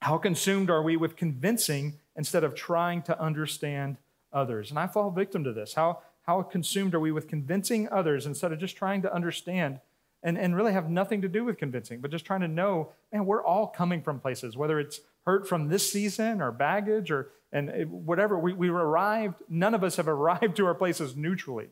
[0.00, 3.98] How consumed are we with convincing instead of trying to understand
[4.32, 4.70] others?
[4.70, 5.74] And I fall victim to this.
[5.74, 9.80] How, how consumed are we with convincing others instead of just trying to understand
[10.22, 13.26] and, and really have nothing to do with convincing, but just trying to know, man,
[13.26, 17.90] we're all coming from places, whether it's hurt from this season or baggage or and
[17.90, 18.38] whatever.
[18.38, 21.68] We, we arrived, none of us have arrived to our places neutrally.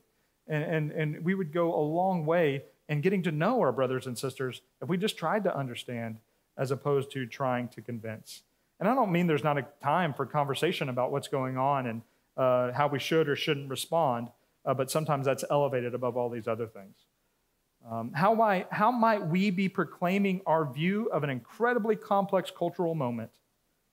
[0.51, 4.05] And, and, and we would go a long way in getting to know our brothers
[4.05, 6.17] and sisters if we just tried to understand
[6.57, 8.43] as opposed to trying to convince.
[8.79, 12.01] And I don't mean there's not a time for conversation about what's going on and
[12.35, 14.27] uh, how we should or shouldn't respond,
[14.65, 16.95] uh, but sometimes that's elevated above all these other things.
[17.89, 22.93] Um, how, might, how might we be proclaiming our view of an incredibly complex cultural
[22.93, 23.31] moment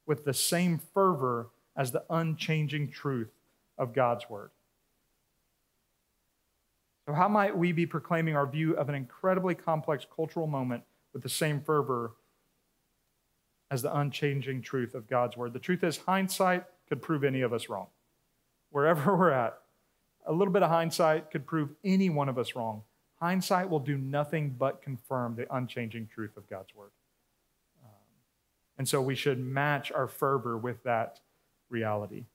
[0.07, 3.31] with the same fervor as the unchanging truth
[3.79, 4.51] of God's word?
[7.09, 10.83] So, how might we be proclaiming our view of an incredibly complex cultural moment
[11.14, 12.12] with the same fervor
[13.71, 15.55] as the unchanging truth of God's word?
[15.55, 17.87] The truth is, hindsight could prove any of us wrong.
[18.68, 19.59] Wherever we're at,
[20.27, 22.83] a little bit of hindsight could prove any one of us wrong.
[23.14, 26.90] Hindsight will do nothing but confirm the unchanging truth of God's word.
[27.83, 27.90] Um,
[28.77, 31.21] and so we should match our fervor with that
[31.71, 32.27] reality.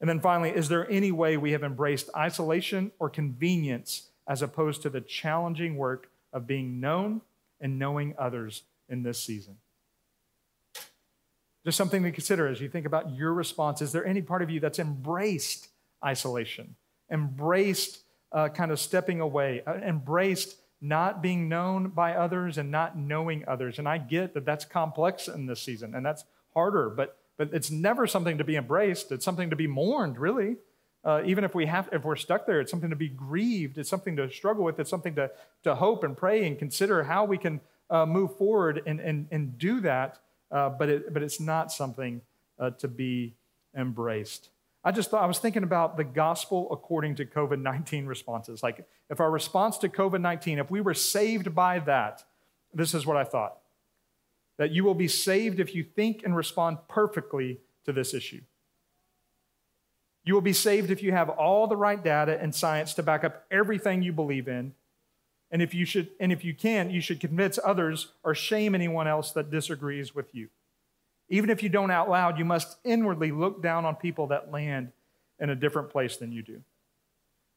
[0.00, 4.82] And then finally, is there any way we have embraced isolation or convenience as opposed
[4.82, 7.22] to the challenging work of being known
[7.60, 9.56] and knowing others in this season?
[11.64, 13.82] Just something to consider as you think about your response.
[13.82, 15.68] Is there any part of you that's embraced
[16.04, 16.76] isolation,
[17.10, 22.96] embraced uh, kind of stepping away, uh, embraced not being known by others and not
[22.98, 23.78] knowing others?
[23.78, 27.70] And I get that that's complex in this season and that's harder, but but it's
[27.70, 29.12] never something to be embraced.
[29.12, 30.56] It's something to be mourned, really.
[31.04, 33.78] Uh, even if we have, if we're stuck there, it's something to be grieved.
[33.78, 34.80] It's something to struggle with.
[34.80, 35.30] It's something to,
[35.62, 39.56] to hope and pray and consider how we can uh, move forward and, and, and
[39.56, 40.18] do that.
[40.50, 42.22] Uh, but, it, but it's not something
[42.58, 43.34] uh, to be
[43.76, 44.48] embraced.
[44.82, 48.62] I just thought, I was thinking about the gospel according to COVID 19 responses.
[48.62, 52.24] Like, if our response to COVID 19, if we were saved by that,
[52.72, 53.58] this is what I thought
[54.58, 58.40] that you will be saved if you think and respond perfectly to this issue.
[60.24, 63.22] You will be saved if you have all the right data and science to back
[63.22, 64.74] up everything you believe in.
[65.52, 69.06] And if you should and if you can, you should convince others or shame anyone
[69.06, 70.48] else that disagrees with you.
[71.28, 74.90] Even if you don't out loud, you must inwardly look down on people that land
[75.38, 76.62] in a different place than you do.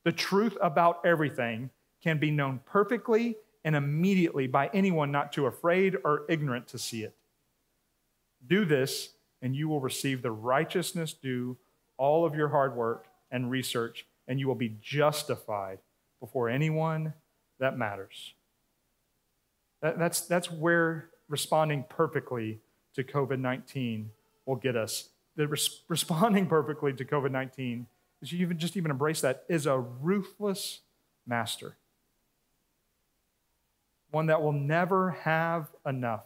[0.04, 1.72] The truth about everything
[2.04, 7.04] can be known perfectly and immediately by anyone not too afraid or ignorant to see
[7.04, 7.16] it.
[8.46, 9.10] Do this,
[9.42, 11.58] and you will receive the righteousness due
[11.98, 15.80] all of your hard work and research, and you will be justified
[16.20, 17.14] before anyone
[17.60, 18.34] that matters.
[19.82, 22.60] That, that's, that's where responding perfectly
[22.96, 24.10] to COVID 19
[24.46, 25.10] will get us.
[25.36, 27.86] The res- responding perfectly to COVID 19
[28.22, 30.80] is you even just even embrace that is a ruthless
[31.28, 31.76] master
[34.12, 36.26] one that will never have enough.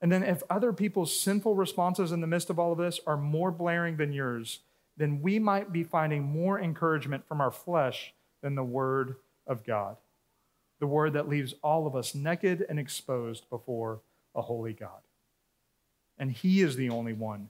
[0.00, 3.16] And then, if other people's sinful responses in the midst of all of this are
[3.16, 4.60] more blaring than yours,
[4.96, 9.16] then we might be finding more encouragement from our flesh than the Word
[9.46, 9.96] of God.
[10.80, 14.00] The Word that leaves all of us naked and exposed before
[14.34, 15.00] a holy God.
[16.18, 17.48] And He is the only one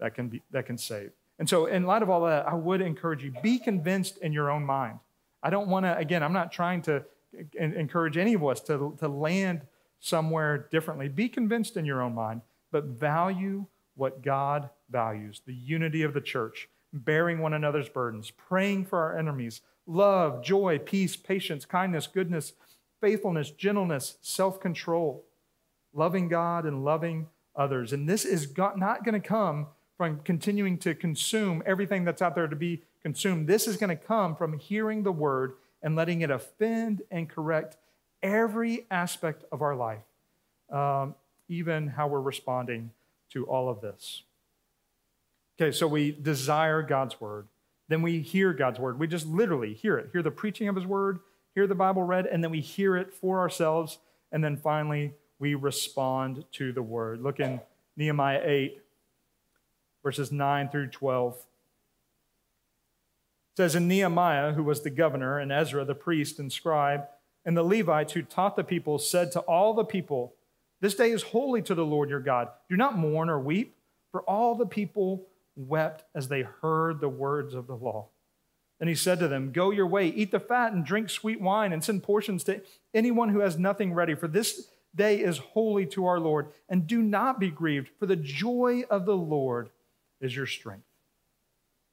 [0.00, 1.12] that can, be, that can save.
[1.38, 4.50] And so, in light of all that, I would encourage you be convinced in your
[4.50, 5.00] own mind.
[5.42, 7.04] I don't want to, again, I'm not trying to
[7.54, 9.62] encourage any of us to, to land
[10.00, 11.08] somewhere differently.
[11.08, 16.20] Be convinced in your own mind, but value what God values the unity of the
[16.20, 22.52] church, bearing one another's burdens, praying for our enemies, love, joy, peace, patience, kindness, goodness,
[23.00, 25.24] faithfulness, gentleness, self control,
[25.92, 27.92] loving God and loving others.
[27.92, 32.48] And this is not going to come from continuing to consume everything that's out there
[32.48, 33.46] to be consumed.
[33.46, 37.76] This is going to come from hearing the word and letting it offend and correct
[38.22, 40.02] every aspect of our life,
[40.70, 41.14] um,
[41.46, 42.90] even how we're responding
[43.30, 44.22] to all of this.
[45.60, 47.46] Okay, so we desire God's word.
[47.88, 48.98] Then we hear God's word.
[48.98, 51.20] We just literally hear it, hear the preaching of his word,
[51.54, 53.98] hear the Bible read, and then we hear it for ourselves.
[54.32, 57.20] And then finally, we respond to the word.
[57.20, 57.60] Look in
[57.96, 58.80] Nehemiah 8,
[60.02, 61.36] verses 9 through 12.
[63.54, 67.04] It says, In Nehemiah, who was the governor, and Ezra, the priest and scribe,
[67.44, 70.34] and the Levites who taught the people, said to all the people,
[70.80, 72.48] This day is holy to the Lord your God.
[72.68, 73.76] Do not mourn or weep,
[74.10, 78.08] for all the people wept as they heard the words of the law.
[78.80, 81.72] And he said to them, Go your way, eat the fat, and drink sweet wine,
[81.72, 82.60] and send portions to
[82.92, 86.48] anyone who has nothing ready, for this day is holy to our Lord.
[86.68, 89.70] And do not be grieved, for the joy of the Lord
[90.20, 90.86] is your strength.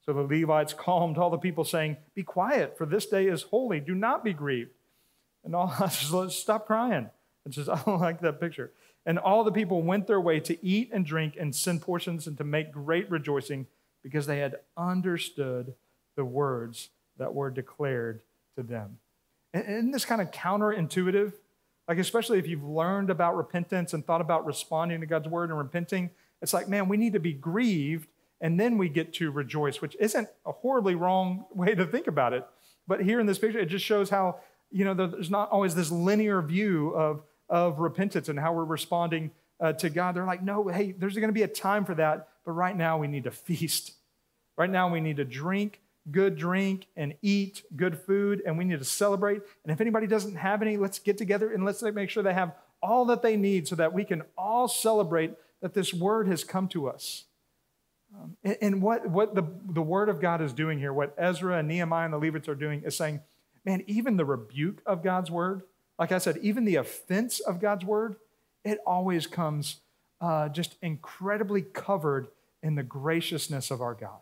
[0.04, 3.80] So the Levites calmed all the people, saying, Be quiet, for this day is holy.
[3.80, 4.72] Do not be grieved.
[5.44, 7.10] And all, just stop crying.
[7.46, 8.72] It's just, I don't like that picture.
[9.04, 12.38] And all the people went their way to eat and drink and send portions and
[12.38, 13.66] to make great rejoicing
[14.02, 15.74] because they had understood
[16.16, 18.22] the words that were declared
[18.56, 18.98] to them.
[19.52, 21.32] And isn't this kind of counterintuitive?
[21.88, 25.58] Like, especially if you've learned about repentance and thought about responding to God's word and
[25.58, 26.10] repenting,
[26.40, 28.08] it's like, man, we need to be grieved
[28.42, 32.34] and then we get to rejoice, which isn't a horribly wrong way to think about
[32.34, 32.46] it.
[32.86, 35.90] But here in this picture, it just shows how, you know, there's not always this
[35.90, 40.14] linear view of, of repentance and how we're responding uh, to God.
[40.14, 42.98] They're like, no, hey, there's going to be a time for that, but right now
[42.98, 43.92] we need to feast.
[44.58, 48.78] Right now we need to drink good drink and eat good food, and we need
[48.78, 49.40] to celebrate.
[49.64, 52.54] And if anybody doesn't have any, let's get together and let's make sure they have
[52.82, 56.66] all that they need so that we can all celebrate that this word has come
[56.68, 57.24] to us.
[58.14, 61.58] Um, and, and what, what the, the word of God is doing here, what Ezra
[61.58, 63.20] and Nehemiah and the Levites are doing, is saying,
[63.64, 65.62] man, even the rebuke of God's word,
[65.98, 68.16] like I said, even the offense of God's word,
[68.64, 69.80] it always comes
[70.20, 72.28] uh, just incredibly covered
[72.62, 74.20] in the graciousness of our God.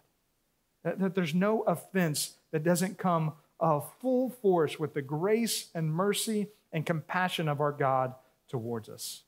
[0.83, 5.93] That, that there's no offense that doesn't come uh, full force with the grace and
[5.93, 8.15] mercy and compassion of our God
[8.49, 9.23] towards us.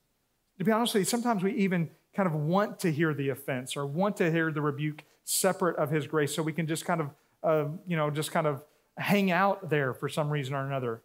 [0.59, 3.77] To be honest with you, sometimes we even kind of want to hear the offense
[3.77, 7.01] or want to hear the rebuke separate of his grace so we can just kind
[7.01, 7.11] of,
[7.43, 8.63] uh, you know, just kind of
[8.99, 11.01] hang out there for some reason or another.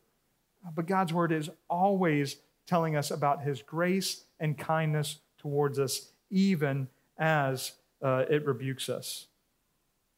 [0.76, 6.88] But God's word is always telling us about his grace and kindness towards us, even
[7.18, 9.28] as uh, it rebukes us.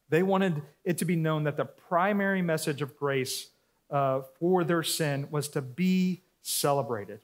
[0.10, 3.50] They wanted it to be known that the primary message of grace
[3.92, 7.20] uh, for their sin was to be celebrated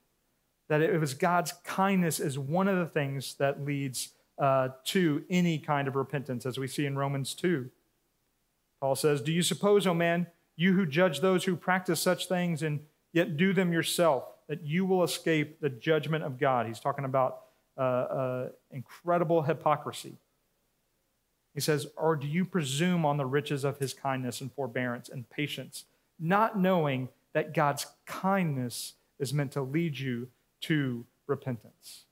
[0.68, 5.60] that it was God's kindness is one of the things that leads uh, to any
[5.60, 7.70] kind of repentance, as we see in Romans 2.
[8.82, 12.64] Paul says, Do you suppose, O man, you who judge those who practice such things
[12.64, 12.82] and
[13.14, 16.68] yet do them yourself, that you will escape the judgment of God?
[16.68, 17.42] He's talking about
[17.78, 20.18] uh, uh, incredible hypocrisy.
[21.54, 25.30] He says, Or do you presume on the riches of his kindness and forbearance and
[25.30, 25.86] patience,
[26.20, 30.30] not knowing that God's kindness is meant to lead you
[30.68, 32.04] to repentance.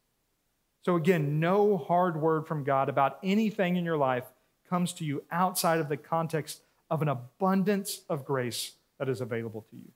[0.81, 4.25] So, again, no hard word from God about anything in your life
[4.69, 9.65] comes to you outside of the context of an abundance of grace that is available
[9.69, 9.91] to you.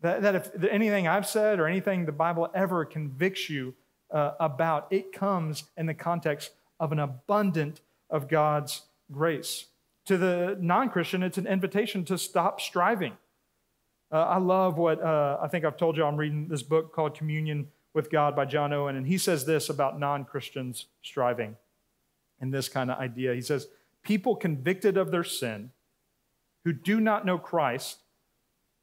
[0.00, 3.74] That, that if anything I've said or anything the Bible ever convicts you
[4.10, 7.80] uh, about, it comes in the context of an abundant
[8.10, 9.66] of God's grace.
[10.06, 13.16] To the non Christian, it's an invitation to stop striving
[14.10, 16.04] uh, I love what uh, I think I've told you.
[16.04, 19.68] I'm reading this book called Communion with God by John Owen, and he says this
[19.68, 21.56] about non Christians striving
[22.40, 23.34] and this kind of idea.
[23.34, 23.68] He says,
[24.02, 25.70] People convicted of their sin
[26.64, 27.98] who do not know Christ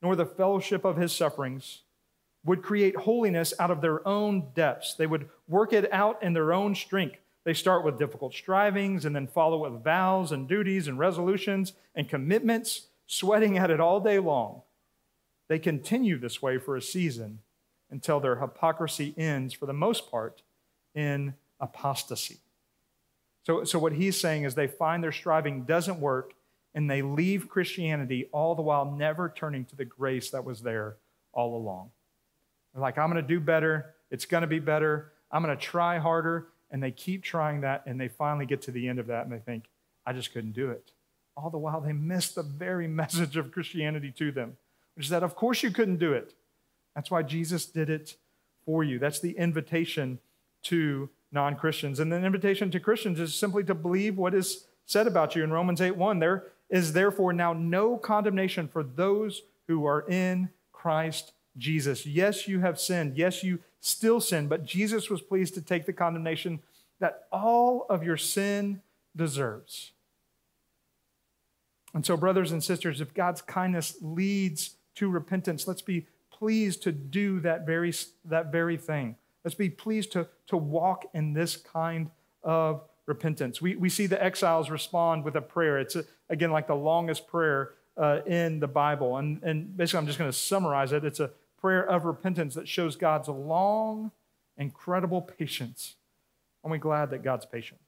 [0.02, 1.82] nor the fellowship of his sufferings
[2.44, 4.94] would create holiness out of their own depths.
[4.94, 7.18] They would work it out in their own strength.
[7.44, 12.08] They start with difficult strivings and then follow with vows and duties and resolutions and
[12.08, 14.62] commitments, sweating at it all day long.
[15.48, 17.40] They continue this way for a season
[17.92, 20.42] until their hypocrisy ends, for the most part,
[20.94, 22.40] in apostasy.
[23.46, 26.34] So, so what he's saying is they find their striving doesn't work
[26.74, 30.98] and they leave Christianity all the while never turning to the grace that was there
[31.32, 31.92] all along.
[32.74, 33.96] They're like, I'm going to do better.
[34.10, 35.14] It's going to be better.
[35.32, 36.48] I'm going to try harder.
[36.72, 39.32] And they keep trying that and they finally get to the end of that and
[39.32, 39.66] they think,
[40.06, 40.92] I just couldn't do it.
[41.38, 44.58] All the while they miss the very message of Christianity to them,
[44.98, 46.34] is that, of course, you couldn't do it.
[46.96, 48.16] That's why Jesus did it
[48.66, 49.00] for you.
[49.00, 50.20] That's the invitation
[50.64, 52.00] to non Christians.
[52.00, 55.52] And the invitation to Christians is simply to believe what is said about you in
[55.52, 56.20] Romans 8 1.
[56.20, 62.06] There is therefore now no condemnation for those who are in Christ Jesus.
[62.06, 63.18] Yes, you have sinned.
[63.18, 66.62] Yes, you still sin, but Jesus was pleased to take the condemnation
[67.00, 68.82] that all of your sin
[69.16, 69.92] deserves.
[71.94, 76.92] And so, brothers and sisters, if God's kindness leads to repentance, let's be pleased to
[76.92, 77.94] do that very,
[78.26, 79.16] that very thing.
[79.44, 82.10] Let's be pleased to, to walk in this kind
[82.44, 83.62] of repentance.
[83.62, 85.80] We, we see the exiles respond with a prayer.
[85.80, 89.18] It's, a, again, like the longest prayer uh, in the Bible.
[89.18, 91.06] And, and basically, I'm just going to summarize it.
[91.06, 94.12] It's a prayer of repentance that shows God's long,
[94.58, 95.96] incredible patience.
[96.64, 97.80] Aren't we glad that God's patient?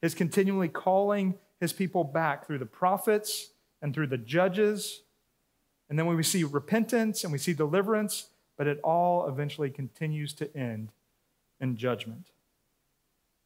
[0.00, 3.50] His continually calling his people back through the prophets
[3.82, 5.02] and through the judges.
[5.88, 10.56] And then we see repentance and we see deliverance, but it all eventually continues to
[10.56, 10.90] end
[11.60, 12.30] in judgment.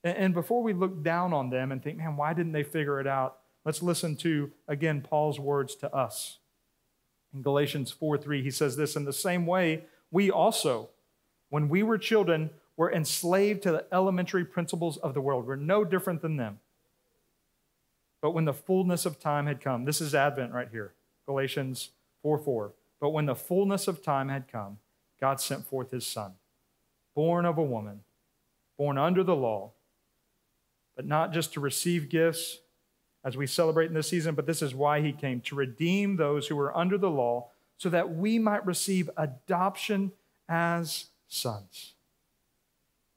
[0.03, 3.07] And before we look down on them and think, man, why didn't they figure it
[3.07, 3.38] out?
[3.64, 6.38] Let's listen to, again, Paul's words to us.
[7.34, 10.88] In Galatians 4 3, he says this In the same way, we also,
[11.51, 15.47] when we were children, were enslaved to the elementary principles of the world.
[15.47, 16.61] We're no different than them.
[18.22, 20.95] But when the fullness of time had come, this is Advent right here,
[21.26, 21.91] Galatians
[22.23, 22.73] 4 4.
[23.01, 24.79] But when the fullness of time had come,
[25.21, 26.33] God sent forth his Son,
[27.14, 28.01] born of a woman,
[28.77, 29.73] born under the law,
[30.97, 32.59] but not just to receive gifts
[33.25, 36.49] as we celebrate in this season, but this is why he came to redeem those
[36.49, 40.12] who were under the law so that we might receive adoption
[40.49, 41.95] as sons.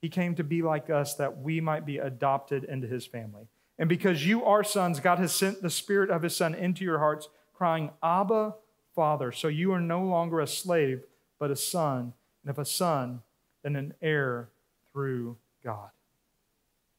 [0.01, 3.47] He came to be like us that we might be adopted into his family.
[3.80, 6.99] And because you are sons, God has sent the Spirit of His Son into your
[6.99, 8.56] hearts, crying, Abba,
[8.95, 9.31] Father.
[9.31, 11.03] So you are no longer a slave,
[11.39, 12.13] but a son.
[12.43, 13.21] And if a son,
[13.63, 14.49] then an heir
[14.91, 15.89] through God.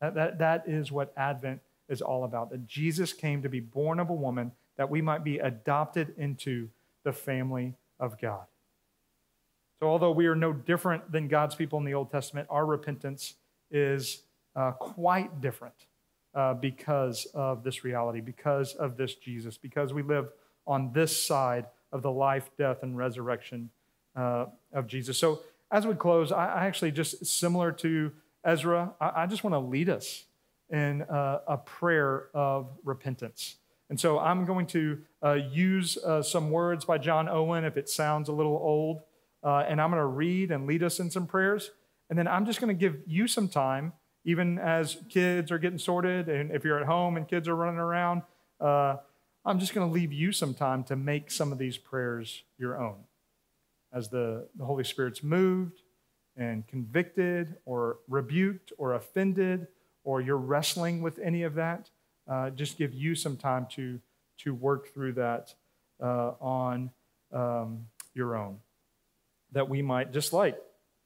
[0.00, 2.50] That, that, that is what Advent is all about.
[2.50, 6.68] That Jesus came to be born of a woman, that we might be adopted into
[7.04, 8.44] the family of God.
[9.80, 13.34] So, although we are no different than God's people in the Old Testament, our repentance
[13.70, 14.22] is
[14.56, 15.74] uh, quite different
[16.34, 20.28] uh, because of this reality, because of this Jesus, because we live
[20.66, 23.70] on this side of the life, death, and resurrection
[24.14, 25.16] uh, of Jesus.
[25.16, 25.40] So,
[25.70, 28.12] as we close, I, actually just similar to
[28.44, 30.24] Ezra, I, just want to lead us
[30.70, 33.56] in uh, a prayer of repentance.
[33.88, 37.88] And so I'm going to uh, use uh, some words by John Owen if it
[37.88, 39.00] sounds a little old.
[39.42, 41.70] Uh, and I'm going to read and lead us in some prayers.
[42.10, 45.78] And then I'm just going to give you some time even as kids are getting
[45.78, 48.22] sorted, and if you're at home and kids are running around,
[48.60, 48.96] uh,
[49.46, 52.80] I'm just going to leave you some time to make some of these prayers your
[52.80, 52.96] own.
[53.92, 55.82] As the, the Holy Spirit's moved
[56.36, 59.66] and convicted or rebuked or offended,
[60.02, 61.90] or you're wrestling with any of that,
[62.26, 64.00] uh, just give you some time to,
[64.38, 65.54] to work through that
[66.02, 66.90] uh, on
[67.32, 68.58] um, your own.
[69.52, 70.58] That we might, just like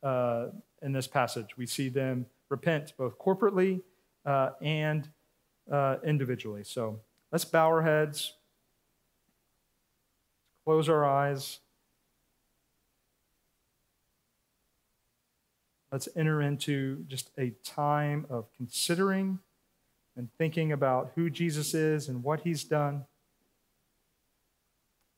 [0.02, 0.46] uh,
[0.80, 3.82] in this passage, we see them repent both corporately
[4.24, 5.08] uh, and
[5.70, 6.62] uh, individually.
[6.64, 7.00] So
[7.32, 8.34] let's bow our heads,
[10.64, 11.60] close our eyes.
[15.90, 19.38] Let's enter into just a time of considering
[20.16, 23.04] and thinking about who Jesus is and what he's done,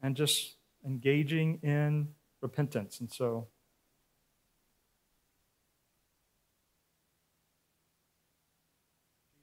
[0.03, 0.57] and just
[0.87, 2.09] engaging in
[2.41, 3.01] repentance.
[3.01, 3.47] And so,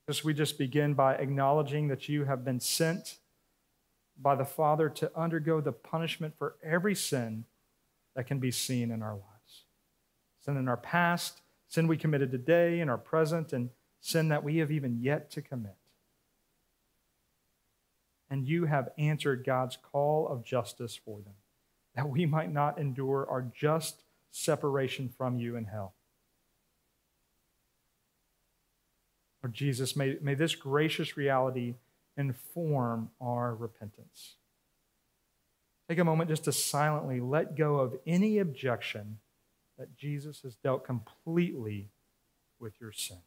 [0.08, 3.18] Jesus, we just begin by acknowledging that you have been sent
[4.20, 7.44] by the Father to undergo the punishment for every sin
[8.16, 9.28] that can be seen in our lives
[10.48, 14.58] sin in our past, sin we committed today, in our present, and sin that we
[14.58, 15.76] have even yet to commit.
[18.30, 21.34] And you have answered God's call of justice for them,
[21.96, 25.94] that we might not endure our just separation from you in hell.
[29.48, 31.76] Lord Jesus, may, may this gracious reality
[32.18, 34.34] inform our repentance.
[35.88, 39.20] Take a moment just to silently let go of any objection
[39.78, 41.88] that Jesus has dealt completely
[42.60, 43.22] with your sin.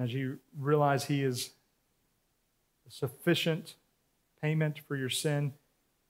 [0.00, 1.50] As you realize He is
[2.88, 3.74] sufficient
[4.42, 5.52] payment for your sin,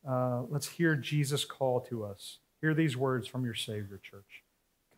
[0.09, 2.39] uh, let's hear Jesus call to us.
[2.61, 4.45] Hear these words from your Savior, church.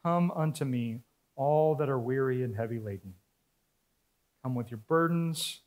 [0.02, 1.00] Come unto me,
[1.36, 3.14] all that are weary and heavy laden.
[4.42, 5.60] Come with your burdens.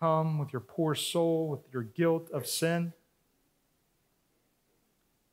[0.00, 2.92] Come with your poor soul, with your guilt of sin.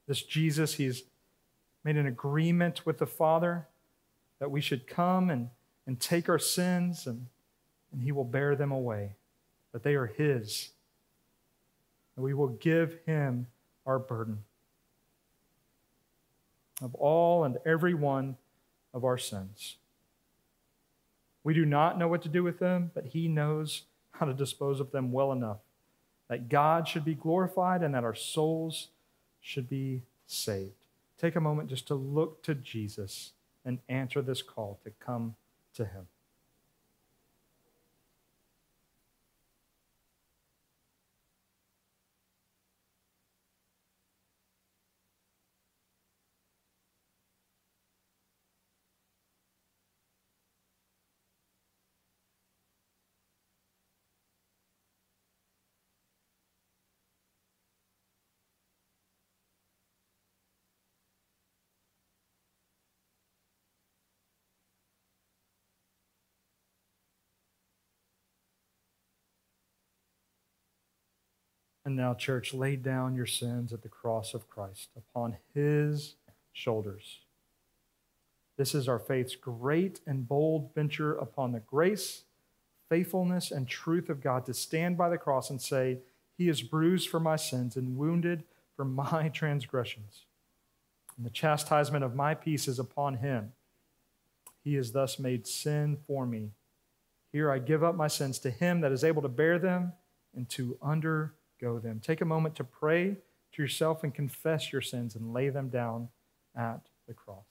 [0.08, 1.04] This Jesus, he's
[1.84, 3.68] made an agreement with the Father
[4.40, 5.50] that we should come and,
[5.90, 7.26] and take our sins and,
[7.92, 9.16] and he will bear them away,
[9.72, 10.70] that they are his.
[12.16, 13.48] And we will give him
[13.88, 14.44] our burden
[16.80, 18.38] of all and every one
[18.94, 19.78] of our sins.
[21.44, 24.80] We do not know what to do with them, but He knows how to dispose
[24.80, 25.58] of them well enough
[26.28, 28.90] that God should be glorified and that our souls
[29.42, 30.74] should be saved.
[31.18, 33.32] Take a moment just to look to Jesus
[33.66, 35.34] and answer this call to come
[35.80, 36.19] to Him.
[71.90, 76.18] And now, church, lay down your sins at the cross of Christ upon his
[76.54, 77.22] shoulders.
[78.58, 82.26] This is our faith's great and bold venture upon the grace,
[82.90, 85.98] faithfulness, and truth of God to stand by the cross and say,
[86.38, 88.44] He is bruised for my sins and wounded
[88.76, 90.26] for my transgressions.
[91.18, 93.54] And the chastisement of my peace is upon him.
[94.64, 96.52] He is thus made sin for me.
[97.32, 99.94] Here I give up my sins to him that is able to bear them
[100.36, 102.00] and to under go them.
[102.00, 103.18] Take a moment to pray
[103.54, 106.10] to yourself and confess your sins and lay them down
[106.56, 107.46] at the cross.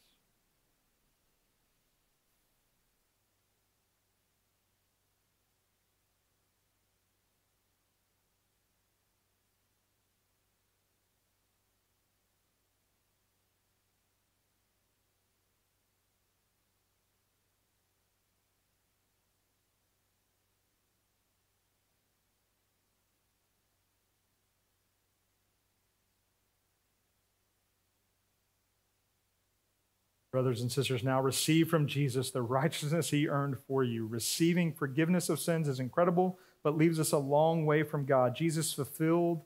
[30.38, 34.06] Brothers and sisters, now receive from Jesus the righteousness he earned for you.
[34.06, 38.36] Receiving forgiveness of sins is incredible, but leaves us a long way from God.
[38.36, 39.42] Jesus fulfilled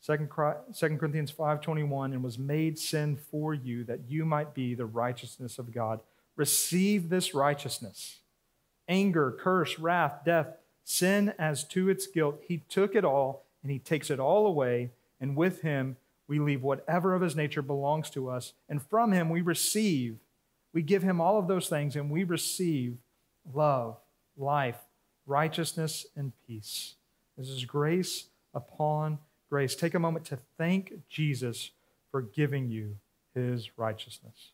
[0.00, 5.58] 2 Corinthians 5:21 and was made sin for you that you might be the righteousness
[5.58, 6.00] of God.
[6.34, 8.20] Receive this righteousness.
[8.88, 12.40] Anger, curse, wrath, death, sin as to its guilt.
[12.48, 15.98] He took it all and he takes it all away, and with him
[16.32, 20.16] we leave whatever of his nature belongs to us, and from him we receive.
[20.72, 22.96] We give him all of those things, and we receive
[23.52, 23.98] love,
[24.38, 24.78] life,
[25.26, 26.94] righteousness, and peace.
[27.36, 29.18] This is grace upon
[29.50, 29.76] grace.
[29.76, 31.72] Take a moment to thank Jesus
[32.10, 32.96] for giving you
[33.34, 34.52] his righteousness.